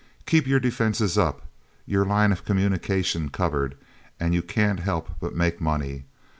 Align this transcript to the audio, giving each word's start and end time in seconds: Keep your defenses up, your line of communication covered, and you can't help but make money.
Keep 0.25 0.47
your 0.47 0.59
defenses 0.59 1.15
up, 1.15 1.45
your 1.85 2.05
line 2.05 2.31
of 2.31 2.43
communication 2.43 3.29
covered, 3.29 3.77
and 4.19 4.33
you 4.33 4.41
can't 4.41 4.79
help 4.79 5.11
but 5.19 5.35
make 5.35 5.61
money. 5.61 6.05